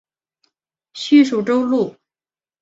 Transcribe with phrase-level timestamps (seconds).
[0.93, 1.95] 属叙州路。